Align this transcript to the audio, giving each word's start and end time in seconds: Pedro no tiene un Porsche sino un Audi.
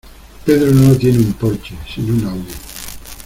Pedro 0.43 0.71
no 0.71 0.95
tiene 0.97 1.19
un 1.19 1.33
Porsche 1.33 1.75
sino 1.93 2.15
un 2.15 2.25
Audi. 2.25 2.53